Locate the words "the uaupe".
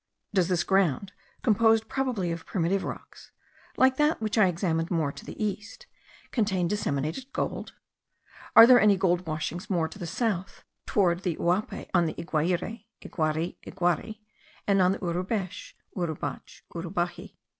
11.21-11.87